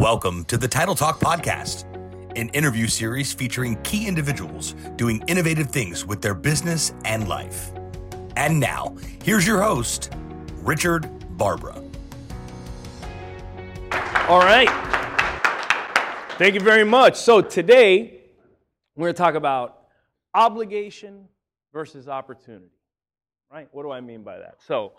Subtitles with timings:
[0.00, 1.84] Welcome to the Title Talk Podcast,
[2.34, 7.70] an interview series featuring key individuals doing innovative things with their business and life.
[8.34, 10.10] And now, here's your host,
[10.62, 11.82] Richard Barbara.
[14.26, 14.70] All right.
[16.38, 17.16] Thank you very much.
[17.16, 18.22] So, today,
[18.96, 19.82] we're going to talk about
[20.32, 21.28] obligation
[21.74, 22.72] versus opportunity.
[23.52, 23.68] Right?
[23.70, 24.62] What do I mean by that?
[24.66, 24.94] So,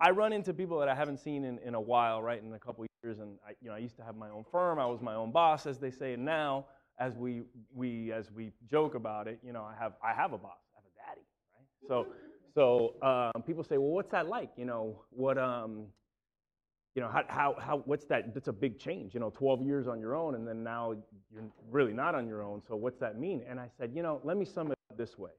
[0.00, 2.58] I run into people that I haven't seen in, in a while, right, in a
[2.58, 3.18] couple years.
[3.18, 4.78] And I, you know, I used to have my own firm.
[4.78, 6.12] I was my own boss, as they say.
[6.12, 6.66] And now,
[6.98, 7.42] as we,
[7.74, 10.58] we, as we joke about it, you know, I have, I have a boss.
[10.74, 11.88] I have a daddy, right?
[11.88, 12.06] So,
[12.54, 14.50] so um, people say, well, what's that like?
[14.56, 15.86] You know, what, um,
[16.94, 18.34] you know, how, how, how, what's that?
[18.34, 19.14] That's a big change.
[19.14, 20.94] You know, 12 years on your own, and then now
[21.32, 22.60] you're really not on your own.
[22.68, 23.42] So what's that mean?
[23.48, 25.30] And I said, you know, let me sum it up this way.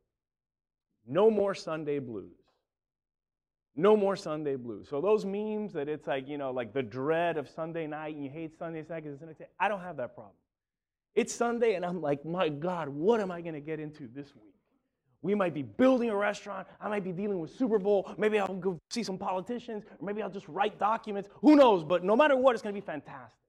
[1.06, 2.43] No more Sunday blues.
[3.76, 4.88] No more Sunday blues.
[4.90, 8.23] So those memes that it's like, you know, like the dread of Sunday night and
[8.23, 10.36] you hate Sunday night because it's the I don't have that problem.
[11.16, 14.36] It's Sunday and I'm like, my God, what am I going to get into this
[14.36, 14.53] week?
[15.23, 16.67] We might be building a restaurant.
[16.81, 18.11] I might be dealing with Super Bowl.
[18.17, 21.30] Maybe I'll go see some politicians, or maybe I'll just write documents.
[21.36, 21.83] Who knows?
[21.83, 23.39] But no matter what, it's going to be fantastic.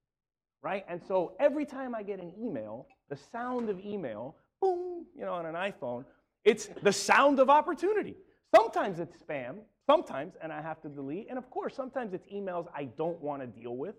[0.63, 0.85] Right?
[0.89, 5.35] And so every time I get an email, the sound of email, boom, you know,
[5.35, 6.05] on an iPhone,
[6.45, 8.15] it's the sound of opportunity.
[8.55, 11.27] Sometimes it's spam, Sometimes, and I have to delete.
[11.29, 13.97] And of course, sometimes it's emails I don't want to deal with.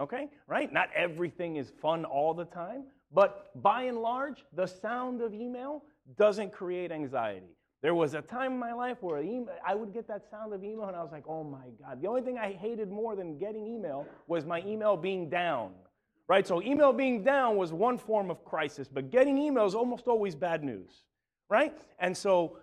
[0.00, 0.28] Okay?
[0.46, 0.72] Right?
[0.72, 2.84] Not everything is fun all the time.
[3.12, 5.84] But by and large, the sound of email
[6.16, 7.54] doesn't create anxiety.
[7.82, 10.64] There was a time in my life where email, I would get that sound of
[10.64, 12.02] email and I was like, oh my God.
[12.02, 15.70] The only thing I hated more than getting email was my email being down.
[16.26, 16.46] Right?
[16.46, 20.34] So email being down was one form of crisis, but getting email is almost always
[20.34, 21.04] bad news.
[21.48, 21.72] Right?
[22.00, 22.58] And so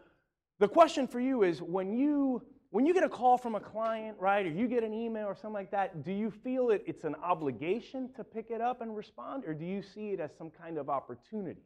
[0.59, 4.17] the question for you is when you when you get a call from a client,
[4.19, 7.05] right, or you get an email or something like that, do you feel it, it's
[7.05, 10.49] an obligation to pick it up and respond, or do you see it as some
[10.49, 11.61] kind of opportunity,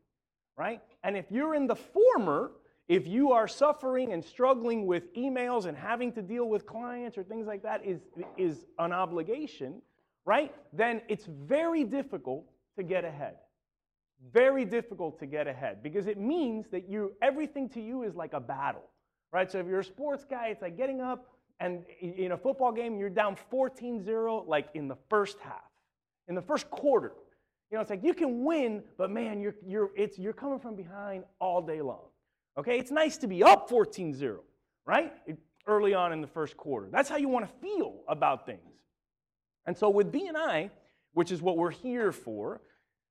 [0.55, 0.81] right?
[1.03, 2.52] And if you're in the former,
[2.87, 7.23] if you are suffering and struggling with emails and having to deal with clients or
[7.23, 8.02] things like that is,
[8.37, 9.81] is an obligation,
[10.25, 10.53] right?
[10.73, 12.45] Then it's very difficult
[12.77, 13.35] to get ahead.
[14.33, 18.33] Very difficult to get ahead because it means that you everything to you is like
[18.33, 18.83] a battle
[19.31, 19.52] right?
[19.52, 21.27] So if you're a sports guy, it's like getting up
[21.59, 25.69] and in a football game, you're down 14 0, like in the first half,
[26.27, 27.11] in the first quarter.
[27.69, 30.75] You know, it's like you can win, but man, you're, you're, it's, you're coming from
[30.75, 32.05] behind all day long.
[32.58, 32.79] Okay?
[32.79, 34.39] It's nice to be up 14 0,
[34.85, 35.13] right?
[35.67, 36.87] Early on in the first quarter.
[36.91, 38.59] That's how you want to feel about things.
[39.65, 40.71] And so with BNI,
[41.13, 42.61] which is what we're here for,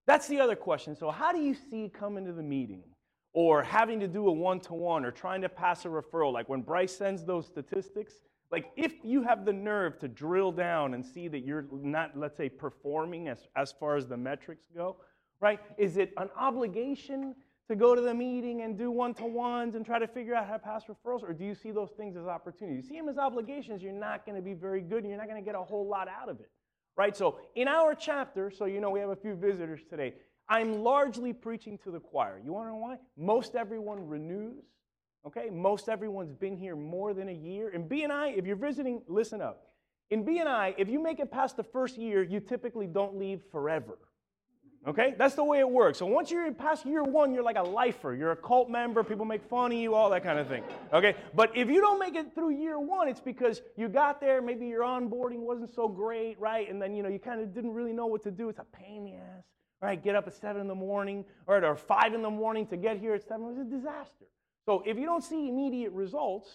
[0.08, 0.96] that's the other question.
[0.96, 2.82] So, how do you see coming to the meeting?
[3.34, 6.48] or having to do a one to one or trying to pass a referral, like
[6.48, 8.14] when Bryce sends those statistics,
[8.50, 12.36] like if you have the nerve to drill down and see that you're not, let's
[12.36, 14.96] say, performing as, as far as the metrics go,
[15.40, 15.60] right?
[15.76, 17.34] Is it an obligation
[17.68, 20.46] to go to the meeting and do one to ones and try to figure out
[20.46, 21.22] how to pass referrals?
[21.22, 22.84] Or do you see those things as opportunities?
[22.84, 25.28] You see them as obligations, you're not going to be very good and you're not
[25.28, 26.50] going to get a whole lot out of it,
[26.98, 27.16] right?
[27.16, 30.14] So in our chapter, so you know we have a few visitors today,
[30.50, 32.40] I'm largely preaching to the choir.
[32.44, 32.96] You want to know why?
[33.16, 34.64] Most everyone renews.
[35.26, 37.70] Okay, most everyone's been here more than a year.
[37.70, 39.68] In BNI, if you're visiting, listen up.
[40.10, 43.98] In BNI, if you make it past the first year, you typically don't leave forever.
[44.86, 45.14] Okay?
[45.18, 45.98] That's the way it works.
[45.98, 48.14] So once you're past year one, you're like a lifer.
[48.14, 49.02] You're a cult member.
[49.04, 50.62] People make fun of you, all that kind of thing.
[50.92, 51.14] Okay?
[51.34, 54.66] But if you don't make it through year one, it's because you got there, maybe
[54.66, 56.70] your onboarding wasn't so great, right?
[56.70, 58.48] And then, you know, you kind of didn't really know what to do.
[58.48, 59.44] It's a pain in the ass
[59.80, 60.02] right?
[60.02, 62.98] Get up at 7 in the morning or at 5 in the morning to get
[62.98, 64.26] here at 7 was a disaster.
[64.66, 66.48] So if you don't see immediate results,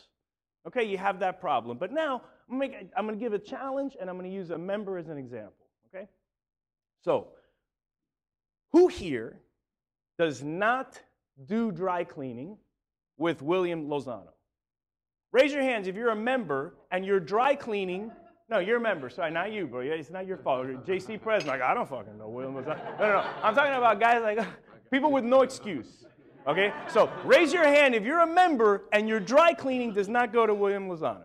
[0.67, 1.77] okay, you have that problem.
[1.77, 4.97] But now I'm going to give a challenge and I'm going to use a member
[4.97, 6.07] as an example, okay?
[7.03, 7.29] So,
[8.73, 9.39] who here
[10.19, 10.99] does not
[11.45, 12.57] do dry cleaning
[13.17, 14.33] with William Lozano?
[15.31, 18.11] Raise your hands if you're a member and you're dry cleaning
[18.49, 19.09] no, you're a member.
[19.09, 19.79] Sorry, not you, bro.
[19.79, 20.67] It's not your fault.
[20.85, 21.17] J.C.
[21.17, 22.99] Presman, like, I don't fucking know William Lozano.
[22.99, 23.25] No, no, no.
[23.41, 24.45] I'm talking about guys like
[24.91, 26.05] people with no excuse.
[26.45, 26.73] Okay?
[26.87, 30.45] So raise your hand if you're a member and your dry cleaning does not go
[30.45, 31.23] to William Lozano.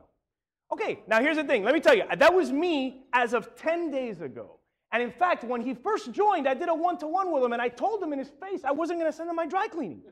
[0.73, 1.65] Okay, now here's the thing.
[1.65, 4.58] Let me tell you, that was me as of 10 days ago.
[4.93, 7.53] And in fact, when he first joined, I did a one to one with him,
[7.53, 9.69] and I told him in his face I wasn't going to send him my dry
[9.69, 10.03] cleaning.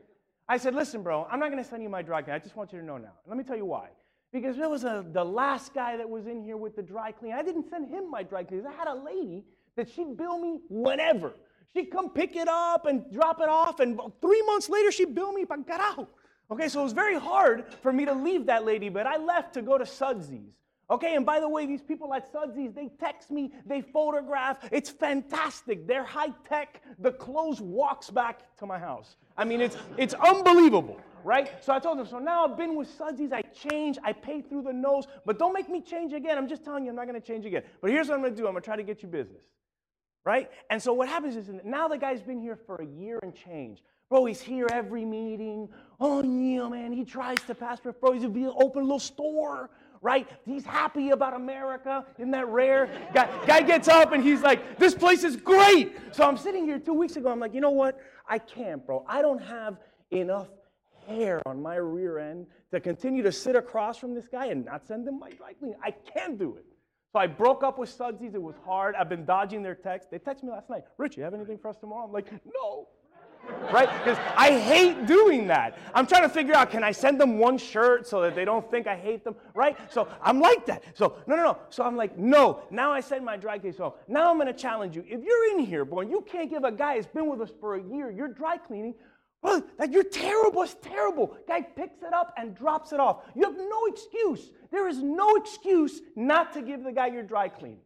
[0.49, 2.41] I said, Listen, bro, I'm not going to send you my dry cleaning.
[2.41, 3.13] I just want you to know now.
[3.27, 3.89] let me tell you why.
[4.33, 7.33] Because there was a, the last guy that was in here with the dry clean.
[7.33, 8.67] I didn't send him my dry cleaners.
[8.67, 9.45] I had a lady
[9.77, 11.33] that she'd bill me whenever.
[11.73, 15.33] She'd come pick it up and drop it off, and three months later, she'd bill
[15.33, 16.07] me para
[16.51, 19.55] Okay, so it was very hard for me to leave that lady, but I left
[19.55, 20.53] to go to Sudsies.
[20.89, 24.59] Okay, and by the way, these people at Sudsies, they text me, they photograph.
[24.71, 25.87] It's fantastic.
[25.87, 26.81] They're high tech.
[27.01, 29.17] The clothes walks back to my house.
[29.37, 31.53] I mean, it's, it's unbelievable, right?
[31.63, 34.63] So I told them, so now I've been with Sudsies, I change, I pay through
[34.63, 36.39] the nose, but don't make me change again.
[36.39, 37.65] I'm just telling you, I'm not gonna change again.
[37.81, 39.43] But here's what I'm gonna do I'm gonna try to get you business,
[40.25, 40.49] right?
[40.71, 43.83] And so what happens is now the guy's been here for a year and change.
[44.09, 45.69] Bro, he's here every meeting.
[45.99, 48.13] Oh, yeah, man, he tries to pass for bro.
[48.13, 49.69] He's gonna open a little store
[50.03, 50.29] right?
[50.45, 52.05] He's happy about America.
[52.19, 52.89] Isn't that rare?
[53.15, 55.97] Guy, guy gets up and he's like, this place is great.
[56.13, 57.31] So I'm sitting here two weeks ago.
[57.31, 57.99] I'm like, you know what?
[58.29, 59.05] I can't, bro.
[59.09, 59.79] I don't have
[60.11, 60.49] enough
[61.07, 64.87] hair on my rear end to continue to sit across from this guy and not
[64.87, 65.79] send him my dry cleaning.
[65.83, 66.65] I can't do it.
[67.13, 68.35] So I broke up with Sudsies.
[68.35, 68.95] It was hard.
[68.95, 70.11] I've been dodging their texts.
[70.11, 72.05] They texted me last night, Rich, you have anything for us tomorrow?
[72.05, 72.31] I'm like,
[72.63, 72.89] no
[73.73, 73.89] right?
[74.05, 75.79] Because I hate doing that.
[75.95, 78.69] I'm trying to figure out can I send them one shirt so that they don't
[78.71, 79.77] think I hate them, right?
[79.91, 80.83] So I'm like that.
[80.95, 81.59] So no, no, no.
[81.71, 82.63] So I'm like, no.
[82.71, 83.93] Now I send my dry case home.
[84.09, 85.05] Now I'm going to challenge you.
[85.07, 87.77] If you're in here, boy, you can't give a guy who's been with us for
[87.77, 88.95] a year, you're dry cleaning.
[89.43, 90.63] Well, that you're terrible.
[90.63, 91.37] It's terrible.
[91.47, 93.23] Guy picks it up and drops it off.
[93.35, 94.51] You have no excuse.
[94.73, 97.79] There is no excuse not to give the guy your dry cleaning.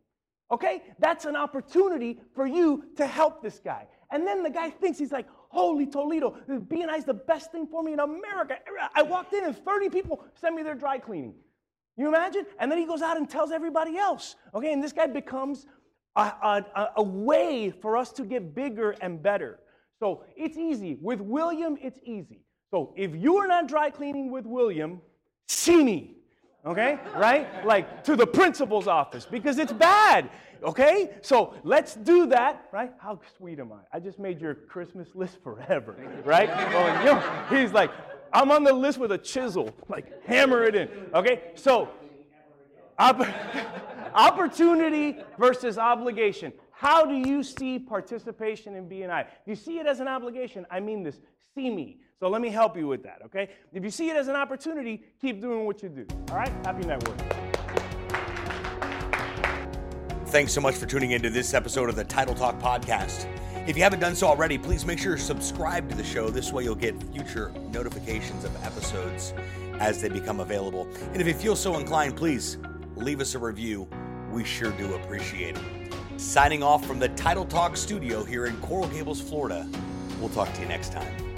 [0.51, 0.83] Okay?
[0.99, 3.87] That's an opportunity for you to help this guy.
[4.11, 7.83] And then the guy thinks he's like, holy Toledo, BNI is the best thing for
[7.83, 8.57] me in America.
[8.95, 11.35] I walked in and 30 people sent me their dry cleaning.
[11.97, 12.47] You imagine?
[12.59, 14.37] And then he goes out and tells everybody else.
[14.55, 15.67] Okay, and this guy becomes
[16.17, 19.59] a, a, a way for us to get bigger and better.
[19.99, 20.97] So it's easy.
[21.01, 22.41] With William, it's easy.
[22.71, 25.01] So if you are not dry cleaning with William,
[25.49, 26.20] see me
[26.65, 26.99] okay?
[27.17, 27.65] Right?
[27.65, 30.31] Like to the principal's office because it's bad,
[30.63, 31.11] okay?
[31.23, 32.93] So let's do that, right?
[32.99, 33.97] How sweet am I?
[33.97, 36.51] I just made your Christmas list forever, right?
[36.51, 37.91] oh, you know, he's like,
[38.33, 41.43] I'm on the list with a chisel, like hammer it in, okay?
[41.55, 41.89] So,
[42.99, 43.27] opp-
[44.15, 46.53] opportunity versus obligation.
[46.71, 49.23] How do you see participation in BNI?
[49.23, 51.21] If you see it as an obligation, I mean this,
[51.55, 51.99] see me.
[52.21, 53.49] So let me help you with that, okay?
[53.73, 56.07] If you see it as an opportunity, keep doing what you do.
[56.31, 56.53] All right?
[56.67, 57.27] Happy networking.
[60.27, 63.27] Thanks so much for tuning into this episode of the Title Talk podcast.
[63.67, 66.29] If you haven't done so already, please make sure to subscribe to the show.
[66.29, 69.33] This way, you'll get future notifications of episodes
[69.79, 70.87] as they become available.
[71.15, 72.59] And if you feel so inclined, please
[72.97, 73.89] leave us a review.
[74.31, 75.95] We sure do appreciate it.
[76.19, 79.67] Signing off from the Title Talk studio here in Coral Gables, Florida.
[80.21, 81.30] We'll talk to you next time.